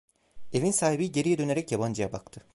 Evin 0.53 0.71
sahibi 0.71 1.11
geriye 1.11 1.37
dönerek 1.37 1.71
yabancıya 1.71 2.11
baktı. 2.13 2.41